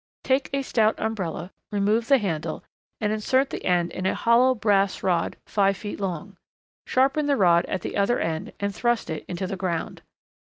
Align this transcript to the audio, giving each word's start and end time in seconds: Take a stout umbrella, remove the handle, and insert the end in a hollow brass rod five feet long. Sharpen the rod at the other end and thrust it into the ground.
Take 0.23 0.49
a 0.51 0.63
stout 0.63 0.95
umbrella, 0.99 1.51
remove 1.71 2.07
the 2.07 2.17
handle, 2.17 2.63
and 2.99 3.13
insert 3.13 3.51
the 3.51 3.63
end 3.63 3.91
in 3.91 4.07
a 4.07 4.15
hollow 4.15 4.55
brass 4.55 5.03
rod 5.03 5.37
five 5.45 5.77
feet 5.77 5.99
long. 5.99 6.37
Sharpen 6.87 7.27
the 7.27 7.37
rod 7.37 7.65
at 7.67 7.81
the 7.81 7.95
other 7.95 8.17
end 8.19 8.51
and 8.59 8.73
thrust 8.73 9.11
it 9.11 9.23
into 9.27 9.45
the 9.45 9.57
ground. 9.57 10.01